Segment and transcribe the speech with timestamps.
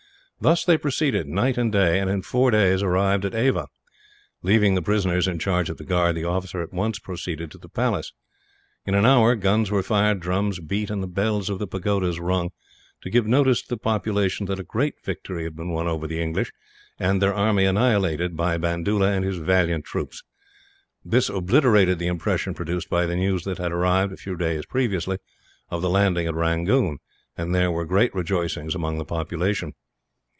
[0.43, 3.67] Thus they proceeded, night and day and, in four days, arrived at Ava.
[4.41, 7.69] Leaving the prisoners in charge of the guard, the officer at once proceeded to the
[7.69, 8.11] palace.
[8.83, 12.49] In an hour guns were fired, drums beat, and the bells of the pagodas rung,
[13.03, 16.19] to give notice to the population that a great victory had been won over the
[16.19, 16.51] English,
[16.97, 20.23] and their army annihilated, by Bandoola and his valiant troops.
[21.05, 25.19] This obliterated the impression produced by the news that had arrived, a few days previously,
[25.69, 26.97] of the landing at Rangoon;
[27.37, 29.73] and there were great rejoicings among the population.